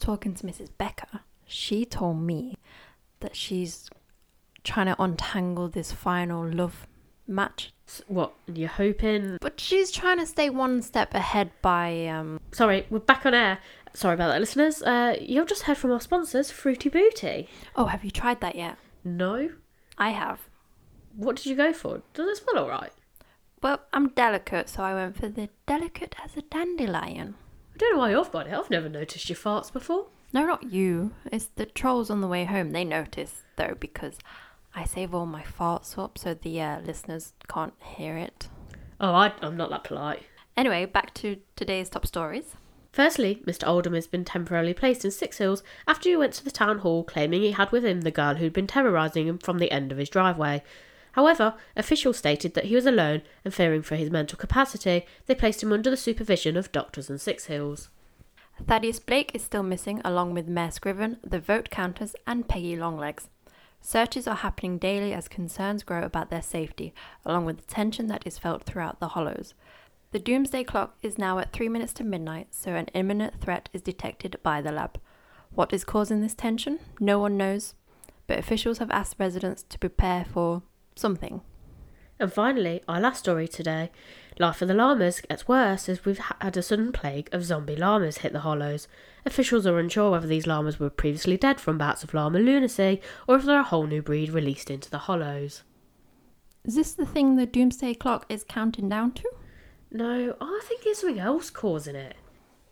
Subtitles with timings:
[0.00, 0.70] So when I was talking to Mrs.
[0.78, 2.56] Becker, she told me
[3.20, 3.88] that she's
[4.64, 6.86] trying to untangle this final love
[7.26, 7.72] match.
[7.88, 8.32] S- What?
[8.46, 9.38] You're hoping?
[9.40, 13.58] But she's trying to stay one step ahead by um Sorry, we're back on air.
[13.94, 14.82] Sorry about that, listeners.
[14.82, 17.48] Uh, you've just heard from our sponsors, Fruity Booty.
[17.74, 18.76] Oh, have you tried that yet?
[19.04, 19.50] No.
[19.96, 20.40] I have.
[21.16, 22.02] What did you go for?
[22.12, 22.92] Does it smell alright?
[23.62, 27.36] Well, I'm delicate, so I went for the delicate as a dandelion.
[27.76, 28.54] I don't know why you've got it.
[28.54, 30.06] I've never noticed your farts before.
[30.32, 31.12] No, not you.
[31.30, 32.70] It's the trolls on the way home.
[32.70, 34.18] They notice though because
[34.74, 38.48] I save all my farts up so the uh, listeners can't hear it.
[38.98, 40.22] Oh, I, I'm not that polite.
[40.56, 42.56] Anyway, back to today's top stories.
[42.94, 43.68] Firstly, Mr.
[43.68, 47.04] Oldham has been temporarily placed in Six Hills after he went to the town hall
[47.04, 49.98] claiming he had with him the girl who'd been terrorising him from the end of
[49.98, 50.62] his driveway.
[51.16, 55.62] However, officials stated that he was alone and fearing for his mental capacity, they placed
[55.62, 57.88] him under the supervision of doctors in Six Hills.
[58.62, 63.30] Thaddeus Blake is still missing, along with Mayor Scriven, the vote counters, and Peggy Longlegs.
[63.80, 66.92] Searches are happening daily as concerns grow about their safety,
[67.24, 69.54] along with the tension that is felt throughout the hollows.
[70.12, 73.80] The doomsday clock is now at three minutes to midnight, so an imminent threat is
[73.80, 75.00] detected by the lab.
[75.54, 76.78] What is causing this tension?
[77.00, 77.74] No one knows,
[78.26, 80.62] but officials have asked residents to prepare for
[80.96, 81.42] something.
[82.18, 83.90] And finally, our last story today.
[84.38, 88.18] Life of the llamas gets worse as we've had a sudden plague of zombie llamas
[88.18, 88.88] hit the hollows.
[89.24, 93.36] Officials are unsure whether these llamas were previously dead from bouts of llama lunacy or
[93.36, 95.62] if they're a whole new breed released into the hollows.
[96.64, 99.30] Is this the thing the doomsday clock is counting down to?
[99.90, 102.16] No, I think there's something else causing it.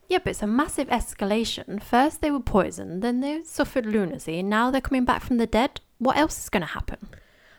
[0.09, 1.83] Yeah, but it's a massive escalation.
[1.83, 5.47] First they were poisoned, then they suffered lunacy, and now they're coming back from the
[5.47, 5.81] dead.
[5.99, 7.09] What else is going to happen?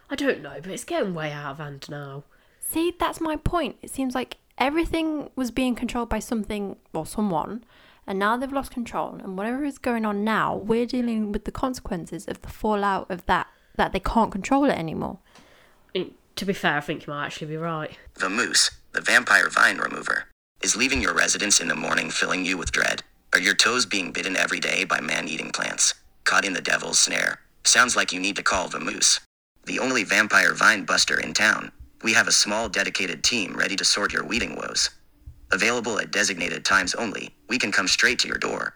[0.10, 2.24] I don't know, but it's getting way out of hand now.
[2.60, 3.78] See, that's my point.
[3.82, 7.64] It seems like everything was being controlled by something or someone,
[8.08, 9.20] and now they've lost control.
[9.24, 13.26] And whatever is going on now, we're dealing with the consequences of the fallout of
[13.26, 15.20] that, that they can't control it anymore.
[15.94, 17.98] I mean, to be fair, I think you might actually be right.
[18.16, 20.26] The moose, the vampire vine remover,
[20.62, 23.04] is leaving your residence in the morning filling you with dread.
[23.34, 25.94] Are your toes being bitten every day by man eating plants?
[26.24, 27.40] Caught in the devil's snare?
[27.64, 29.20] Sounds like you need to call the moose.
[29.66, 31.72] The only vampire vine buster in town.
[32.04, 34.92] We have a small dedicated team ready to sort your weeding woes.
[35.52, 38.76] Available at designated times only, we can come straight to your door.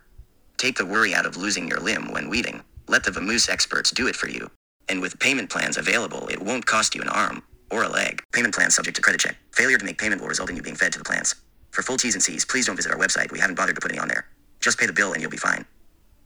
[0.57, 2.63] Take the worry out of losing your limb when weeding.
[2.87, 4.49] Let the Vamoose experts do it for you.
[4.87, 8.23] And with payment plans available, it won't cost you an arm or a leg.
[8.33, 9.37] Payment plans subject to credit check.
[9.51, 11.35] Failure to make payment will result in you being fed to the plants.
[11.69, 13.31] For full T's and C's, please don't visit our website.
[13.31, 14.25] We haven't bothered to put any on there.
[14.59, 15.65] Just pay the bill and you'll be fine.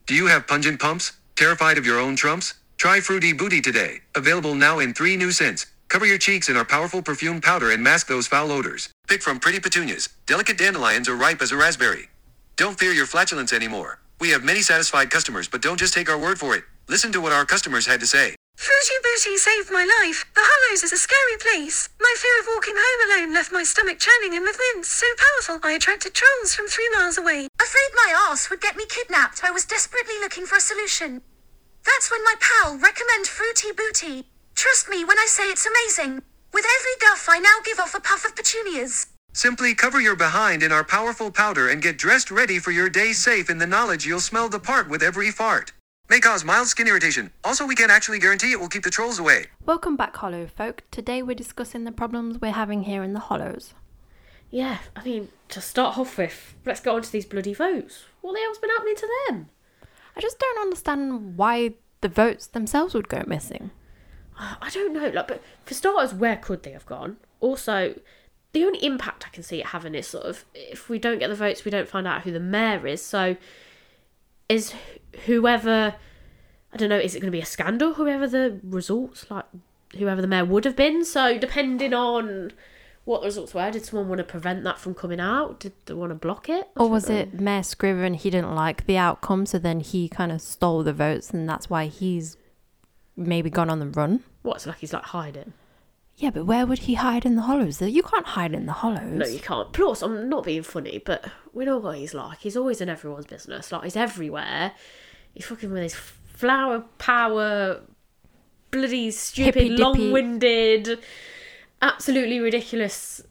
[0.07, 1.11] Do you have pungent pumps?
[1.35, 2.53] Terrified of your own trumps?
[2.83, 4.01] Try Fruity Booty today.
[4.13, 5.67] Available now in three new scents.
[5.87, 8.89] Cover your cheeks in our powerful perfume powder and mask those foul odors.
[9.07, 12.09] Pick from pretty petunias, delicate dandelions, or ripe as a raspberry.
[12.57, 14.01] Don't fear your flatulence anymore.
[14.19, 16.65] We have many satisfied customers, but don't just take our word for it.
[16.89, 18.35] Listen to what our customers had to say.
[18.57, 20.25] Fruity Booty saved my life.
[20.35, 21.87] The Hollows is a scary place.
[22.01, 25.65] My fear of walking home alone left my stomach churning and with winds so powerful
[25.65, 27.47] I attracted trolls from three miles away.
[27.61, 31.21] Afraid my ass would get me kidnapped, I was desperately looking for a solution.
[31.85, 34.27] That's when my pal recommend Fruity Booty.
[34.55, 36.23] Trust me when I say it's amazing.
[36.53, 39.07] With every guff, I now give off a puff of petunias.
[39.33, 43.13] Simply cover your behind in our powerful powder and get dressed ready for your day
[43.13, 45.73] safe in the knowledge you'll smell the part with every fart.
[46.09, 47.31] May cause mild skin irritation.
[47.43, 49.47] Also, we can't actually guarantee it will keep the trolls away.
[49.65, 50.83] Welcome back, Hollow folk.
[50.91, 53.73] Today we're discussing the problems we're having here in the Hollows.
[54.51, 58.03] Yeah, I mean, to start off with, let's go on to these bloody votes.
[58.21, 59.49] What the hell's been happening to them?
[60.15, 63.71] I just don't understand why the votes themselves would go missing.
[64.37, 65.09] I don't know.
[65.09, 67.17] Like, but for starters, where could they have gone?
[67.39, 67.99] Also,
[68.51, 71.29] the only impact I can see it having is sort of if we don't get
[71.29, 73.03] the votes, we don't find out who the mayor is.
[73.03, 73.35] So,
[74.49, 74.73] is
[75.25, 75.95] whoever
[76.73, 77.93] I don't know, is it going to be a scandal?
[77.93, 79.45] Whoever the results, like
[79.95, 81.05] whoever the mayor would have been.
[81.05, 82.51] So, depending on
[83.05, 85.59] what the results were, did someone want to prevent that from coming out?
[85.59, 86.69] Did they want to block it?
[86.77, 88.13] Or was it Mayor Scriven?
[88.13, 91.69] He didn't like the outcome, so then he kind of stole the votes, and that's
[91.69, 92.37] why he's
[93.15, 94.23] maybe gone on the run.
[94.41, 95.53] What's like he's like hiding?
[96.15, 97.81] Yeah, but where would he hide in the hollows?
[97.81, 99.11] You can't hide in the hollows.
[99.11, 99.73] No, you can't.
[99.73, 102.37] Plus, I'm not being funny, but we know what he's like.
[102.39, 103.71] He's always in everyone's business.
[103.71, 104.73] Like he's everywhere.
[105.33, 107.81] He's fucking with his flower power,
[108.69, 110.99] bloody stupid, long-winded,
[111.83, 113.21] absolutely ridiculous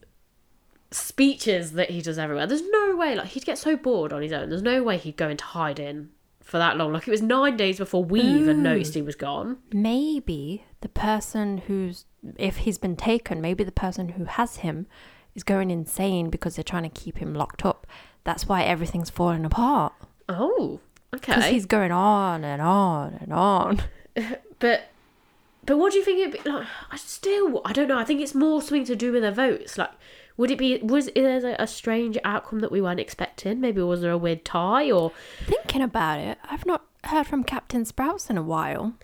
[0.90, 2.46] speeches that he does everywhere.
[2.46, 3.14] There's no way.
[3.14, 4.49] Like he'd get so bored on his own.
[4.49, 6.10] There's no way he'd go into hiding
[6.40, 6.93] for that long.
[6.93, 8.62] Like it was nine days before we even mm.
[8.62, 9.58] noticed he was gone.
[9.72, 12.04] maybe the person who's
[12.37, 14.87] if he's been taken maybe the person who has him
[15.34, 17.87] is going insane because they're trying to keep him locked up
[18.25, 19.93] that's why everything's falling apart
[20.28, 20.81] Oh,
[21.14, 21.34] okay.
[21.34, 23.82] Because he's going on and on and on.
[24.58, 24.91] But
[25.64, 26.66] but what do you think it'd be like?
[26.90, 27.98] I still I don't know.
[27.98, 29.78] I think it's more something to do with their votes.
[29.78, 29.90] Like,
[30.36, 33.60] would it be was there a strange outcome that we weren't expecting?
[33.60, 35.12] Maybe was there a weird tie, or
[35.44, 38.94] Thinking about it, I've not heard from Captain Sprouts in a while.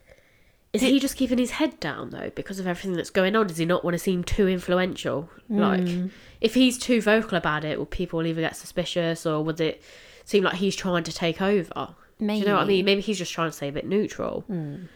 [0.72, 3.46] is he just keeping his head down though because of everything that's going on?
[3.46, 5.28] Does he not want to seem too influential?
[5.48, 6.06] Like, hmm.
[6.40, 9.82] if he's too vocal about it, will people either get suspicious or would it
[10.24, 11.94] seem like he's trying to take over?
[12.18, 12.84] Do you know what I mean?
[12.84, 14.40] Maybe he's just trying to stay a bit neutral.
[14.42, 14.86] Hmm.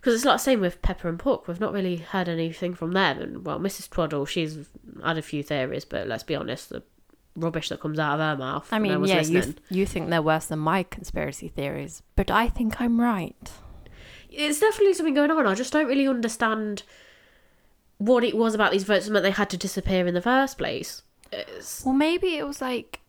[0.00, 1.46] Because it's like the same with Pepper and Pork.
[1.46, 3.20] We've not really heard anything from them.
[3.20, 3.90] And well, Mrs.
[3.90, 4.58] Twaddle, she's
[5.04, 6.82] had a few theories, but let's be honest, the
[7.36, 8.68] rubbish that comes out of her mouth.
[8.72, 9.58] I mean, one's yeah, you, listening.
[9.68, 13.50] you think they're worse than my conspiracy theories, but I think I'm right.
[14.30, 15.46] it's definitely something going on.
[15.46, 16.82] I just don't really understand
[17.98, 20.56] what it was about these votes that meant they had to disappear in the first
[20.56, 21.02] place.
[21.30, 23.00] It's, Well, maybe it was like,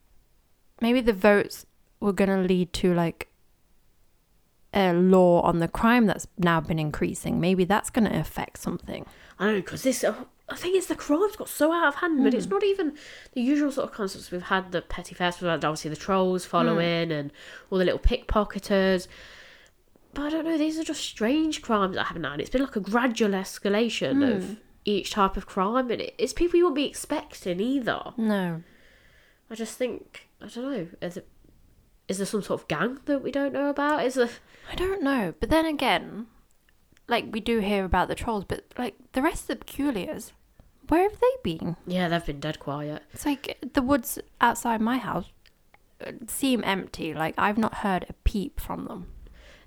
[0.82, 1.66] maybe the votes
[2.02, 3.30] were going to lead to like
[4.74, 7.40] a law on the crime that's now been increasing.
[7.40, 9.06] Maybe that's going to affect something.
[9.40, 10.04] I don't know because this.
[10.04, 10.14] Uh,
[10.50, 12.98] I think it's the crime's got so out of hand, but it's not even
[13.32, 14.74] the usual sort of concepts we've had.
[14.74, 17.32] The petty theft, we've had obviously the trolls following, and
[17.70, 19.08] all the little pickpocketers.
[20.14, 20.58] But I don't know.
[20.58, 24.30] These are just strange crimes that happen now, and it's been like a gradual escalation
[24.30, 28.14] of each type of crime, and it's people you wouldn't be expecting either.
[28.18, 28.62] No.
[29.50, 30.88] I just think I don't know.
[31.02, 31.28] Is, it,
[32.08, 34.06] is there some sort of gang that we don't know about?
[34.06, 34.30] Is there?
[34.72, 35.34] I don't know.
[35.40, 36.28] But then again,
[37.08, 40.34] like we do hear about the trolls, but like the rest of the peculiars,
[40.88, 41.76] where have they been?
[41.86, 43.04] Yeah, they've been dead quiet.
[43.14, 45.26] It's like the woods outside my house
[46.06, 47.14] uh, seem empty.
[47.14, 49.08] Like I've not heard a peep from them.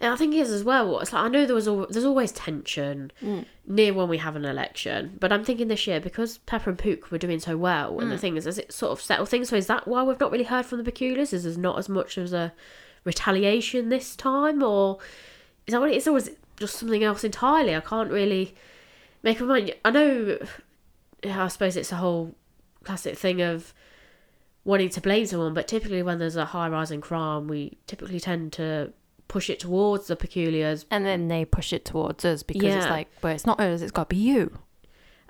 [0.00, 0.98] And I think it is as well.
[0.98, 3.44] It's like I know there was al- there's always tension mm.
[3.66, 7.10] near when we have an election, but I'm thinking this year because Pepper and Pook
[7.10, 8.20] were doing so well, and the mm.
[8.20, 9.48] thing is, has it sort of settled things?
[9.48, 11.32] So is that why we've not really heard from the peculiars?
[11.32, 12.52] Is there's not as much as a
[13.04, 14.98] retaliation this time, or
[15.66, 17.74] is that what it is, or is it just something else entirely?
[17.74, 18.54] I can't really
[19.22, 19.74] make up my mind.
[19.84, 20.38] I know.
[21.24, 22.34] I suppose it's a whole
[22.82, 23.72] classic thing of
[24.64, 28.20] wanting to blame someone, but typically when there's a high rise in crime, we typically
[28.20, 28.92] tend to
[29.28, 33.08] push it towards the peculiars, And then they push it towards us because it's like,
[33.20, 34.58] but it's not us, it's got to be you.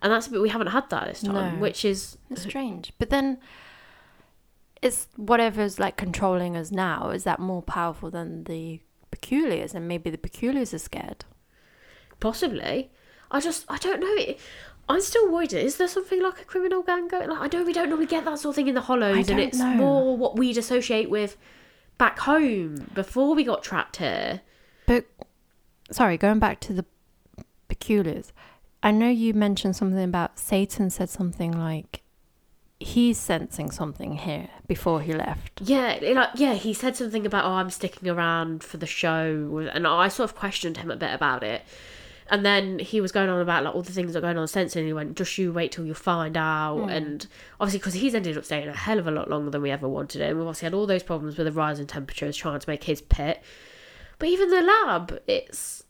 [0.03, 1.61] and that's but we haven't had that this time, No.
[1.61, 2.93] which is It's strange.
[2.99, 3.39] But then
[4.83, 8.81] it's whatever's like controlling us now, is that more powerful than the
[9.11, 9.75] peculiars?
[9.75, 11.25] And maybe the peculiars are scared.
[12.21, 12.91] possibly.
[13.31, 14.15] I just I don't know.
[14.17, 14.39] It,
[14.89, 15.53] I'm still worried.
[15.55, 17.29] Is there something like a criminal gang going?
[17.31, 19.41] Like I know we don't normally get that sort of thing in the Hollows, and
[19.41, 19.71] it's know.
[19.75, 21.37] more what we'd associate with
[21.99, 24.41] back home before we got trapped here.
[24.87, 25.07] But
[25.91, 26.85] sorry, going back to the
[27.69, 28.33] peculiars,
[28.83, 32.03] I know you mentioned something about Satan said something like
[32.81, 35.63] he's sensing something here before he left.
[35.63, 39.87] Yeah, like yeah, he said something about oh I'm sticking around for the show, and
[39.87, 41.63] I sort of questioned him a bit about it.
[42.31, 44.49] And then he was going on about like all the things that are going on
[44.49, 46.89] since, and he went, "Just you wait till you find out." Hmm.
[46.89, 47.27] And
[47.61, 49.89] obviously, because he's ended up staying a hell of a lot longer than we ever
[49.89, 50.39] wanted him.
[50.39, 53.43] We've obviously had all those problems with the rising temperatures, trying to make his pit.
[54.19, 55.85] But even the lab, it's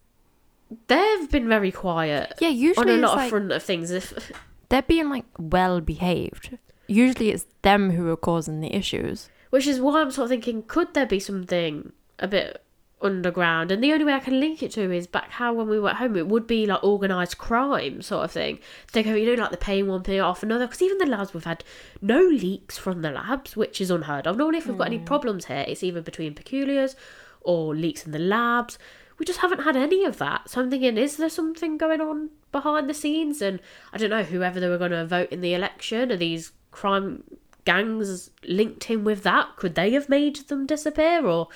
[0.89, 3.91] they've been very quiet Yeah, usually on a lot of front of things.
[3.91, 4.33] If
[4.69, 6.59] They're being like well behaved.
[6.87, 9.29] Usually it's them who are causing the issues.
[9.51, 12.64] Which is why I'm sort of thinking, could there be something a bit
[13.05, 13.71] underground?
[13.71, 15.91] And the only way I can link it to is back how when we were
[15.91, 18.59] at home, it would be like organised crime sort of thing.
[18.89, 20.67] Think of, you know, like the paying one thing off another.
[20.67, 21.63] Because even the labs, we've had
[22.01, 24.37] no leaks from the labs, which is unheard of.
[24.37, 25.07] Normally, if we've got any mm.
[25.07, 26.97] problems here, it's either between peculiars
[27.43, 28.79] or leaks in the labs.
[29.19, 30.51] We just haven't had any of that.
[30.51, 33.41] So I'm thinking, is there something going on behind the scenes?
[33.41, 33.61] And
[33.93, 37.23] I don't know, whoever they were going to vote in the election, are these crime
[37.65, 39.57] gangs linked in with that?
[39.57, 41.25] Could they have made them disappear?
[41.25, 41.49] Or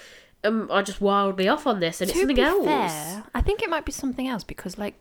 [0.45, 2.65] am I just wildly off on this and it's to something be else?
[2.67, 4.95] fair, I think it might be something else because like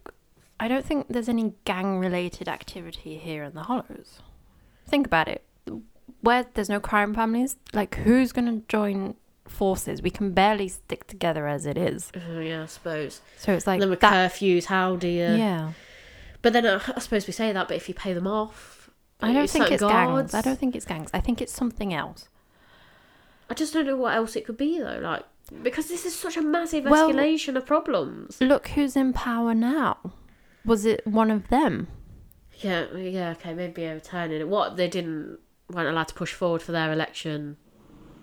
[0.60, 4.20] I don't think there's any gang related activity here in the Hollows.
[4.88, 5.44] Think about it.
[6.22, 9.16] Where there's no crime families, like who's gonna join
[9.48, 10.02] forces?
[10.02, 12.12] We can barely stick together as it is.
[12.30, 13.22] Oh, yeah, I suppose.
[13.38, 14.32] So it's like And then with that.
[14.32, 15.24] curfews, how do you.
[15.36, 15.72] Yeah.
[16.42, 18.90] But then uh, I suppose we say that, but if you pay them off.
[19.22, 20.34] I don't think it's guards- gangs.
[20.34, 21.10] I don't think it's gangs.
[21.14, 22.30] I think it's something else.
[23.50, 25.00] I just don't know what else it could be though.
[25.02, 25.24] Like
[25.64, 28.40] because this is such a massive Well- escalation of problems.
[28.42, 30.14] Look who's in power now.
[30.66, 31.88] Was it one of them?
[32.60, 34.48] Yeah, yeah, okay, maybe overturning it.
[34.48, 35.40] What they didn't
[35.72, 37.58] weren't allowed to push forward for their election.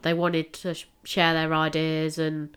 [0.03, 2.55] They wanted to sh- share their ideas and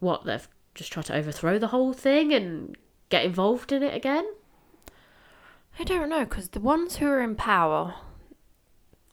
[0.00, 2.76] what they've just tried to overthrow the whole thing and
[3.08, 4.26] get involved in it again.
[5.78, 7.94] I don't know because the ones who are in power,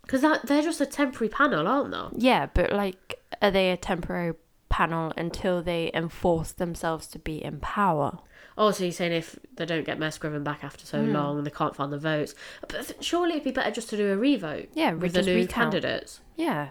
[0.10, 2.26] Because that they're just a temporary panel, aren't they?
[2.26, 4.34] yeah, but like, are they a temporary
[4.70, 8.20] panel until they enforce themselves to be in power.
[8.58, 11.12] Oh, so you're saying if they don't get Mayor Scriven back after so Hmm.
[11.14, 12.36] long and they can't find the votes,
[12.68, 14.70] but surely it'd be better just to do a revote.
[14.74, 15.72] Yeah, with the new recount.
[15.74, 16.22] candidates.
[16.36, 16.70] Yeah.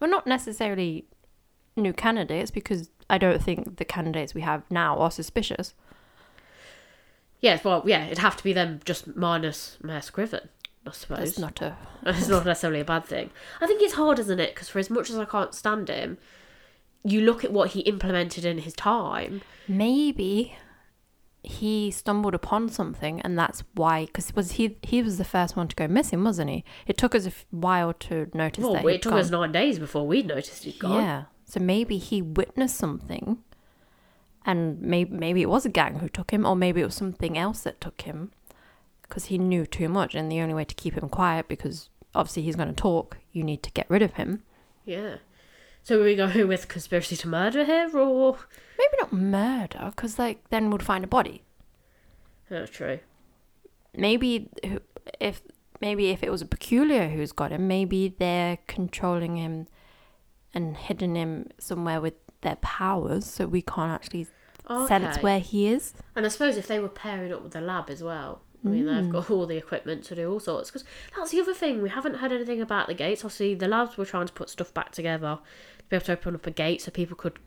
[0.00, 1.06] Well, not necessarily
[1.76, 5.74] new candidates because I don't think the candidates we have now are suspicious.
[7.40, 10.48] Yes, well, yeah, it'd have to be them just minus Mayor Scriven,
[10.86, 11.18] I suppose.
[11.18, 11.76] That's not a.
[12.06, 13.30] it's not necessarily a bad thing.
[13.60, 14.54] I think it's hard, isn't it?
[14.54, 16.18] Because for as much as I can't stand him,
[17.04, 19.42] you look at what he implemented in his time.
[19.68, 20.56] Maybe
[21.42, 25.66] he stumbled upon something and that's why because was he he was the first one
[25.66, 29.00] to go missing wasn't he it took us a while to notice Well, that it
[29.00, 29.20] took gone.
[29.20, 31.02] us nine days before we noticed he'd gone.
[31.02, 33.38] yeah so maybe he witnessed something
[34.44, 37.38] and maybe maybe it was a gang who took him or maybe it was something
[37.38, 38.32] else that took him
[39.10, 42.42] because he knew too much and the only way to keep him quiet because obviously
[42.42, 44.42] he's going to talk you need to get rid of him
[44.86, 45.16] Yeah.
[45.82, 48.38] So are we go with conspiracy to murder here, or
[48.78, 51.42] maybe not murder because like then we'd find a body
[52.50, 53.00] oh, true.
[53.94, 54.48] maybe
[55.20, 55.42] if
[55.80, 59.66] maybe if it was a peculiar who's got him, maybe they're controlling him
[60.52, 64.26] and hidden him somewhere with their powers, so we can't actually
[64.86, 65.94] sense where he is.
[66.14, 68.86] And I suppose if they were pairing up with the lab as well, I mean,
[68.86, 69.12] they've Mm.
[69.12, 70.70] got all the equipment to do all sorts.
[70.70, 70.84] Because
[71.16, 73.24] that's the other thing, we haven't heard anything about the gates.
[73.24, 75.38] Obviously, the labs were trying to put stuff back together
[75.78, 77.38] to be able to open up a gate so people could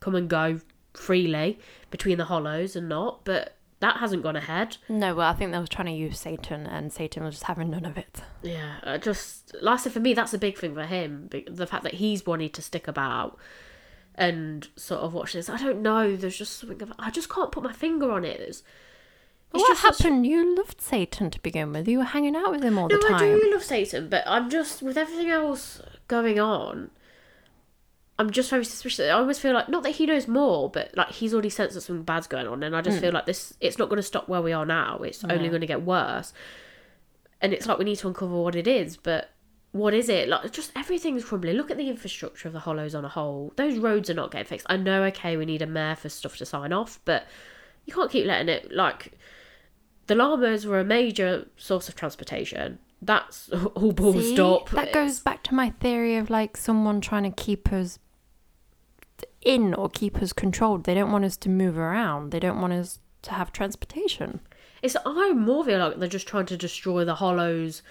[0.00, 0.60] come and go
[0.94, 1.58] freely
[1.90, 3.24] between the hollows and not.
[3.24, 4.76] But that hasn't gone ahead.
[4.88, 7.68] No, well, I think they were trying to use Satan, and Satan was just having
[7.70, 8.22] none of it.
[8.42, 11.28] Yeah, uh, just like I said, for me, that's a big thing for him.
[11.50, 13.36] The fact that he's wanted to stick about
[14.14, 15.48] and sort of watch this.
[15.50, 16.16] I don't know.
[16.16, 16.80] There's just something.
[16.80, 18.40] About, I just can't put my finger on it.
[18.40, 18.62] It's,
[19.54, 20.26] it's what such- happened?
[20.26, 21.88] You loved Satan to begin with.
[21.88, 23.38] You were hanging out with him all No, the I time.
[23.38, 26.90] do love Satan, but I'm just with everything else going on.
[28.18, 29.08] I'm just very suspicious.
[29.08, 31.80] I almost feel like not that he knows more, but like he's already sensed that
[31.80, 33.02] something bad's going on, and I just hmm.
[33.02, 33.54] feel like this.
[33.60, 34.98] It's not going to stop where we are now.
[34.98, 36.32] It's only going to get worse,
[37.40, 38.96] and it's like we need to uncover what it is.
[38.96, 39.30] But
[39.72, 40.28] what is it?
[40.28, 41.56] Like just everything's crumbling.
[41.56, 43.52] Look at the infrastructure of the Hollows on a whole.
[43.56, 44.66] Those roads are not getting fixed.
[44.68, 45.02] I know.
[45.04, 47.26] Okay, we need a mayor for stuff to sign off, but
[47.86, 49.12] you can't keep letting it like
[50.06, 52.78] the llamas were a major source of transportation.
[53.00, 54.40] That's all ballsed See?
[54.40, 54.70] up.
[54.70, 57.98] That goes back to my theory of like someone trying to keep us
[59.40, 60.84] in or keep us controlled.
[60.84, 62.30] They don't want us to move around.
[62.30, 64.40] They don't want us to have transportation.
[64.82, 67.82] It's I more feel like they're just trying to destroy the hollows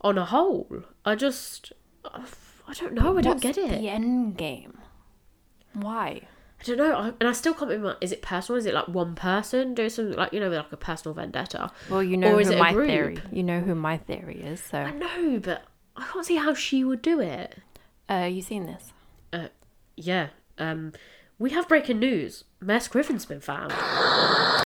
[0.00, 0.84] on a whole.
[1.04, 1.72] I just
[2.04, 3.18] I don't know.
[3.18, 3.80] I don't What's get it.
[3.80, 4.78] The end game.
[5.74, 6.22] Why?
[6.62, 6.94] I don't know.
[6.94, 7.96] I, and I still can't remember.
[8.00, 8.58] Is it personal?
[8.58, 11.70] Is it like one person doing something like you know like a personal vendetta?
[11.90, 13.18] Well, you know Or is it my theory.
[13.32, 14.62] You know who my theory is.
[14.62, 15.64] So I know, but
[15.96, 17.58] I can't see how she would do it.
[18.08, 18.92] uh, you seen this?
[19.32, 19.48] Uh,
[19.96, 20.28] yeah.
[20.58, 20.92] Um,
[21.38, 22.44] we have breaking news.
[22.60, 23.72] Mayor Griffin's been found.